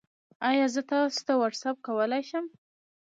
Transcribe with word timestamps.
ایا 0.49 0.65
زه 0.73 0.81
تاسو 0.91 1.19
ته 1.27 1.33
واټساپ 1.37 1.77
کولی 1.87 2.21
شم؟ 2.29 2.45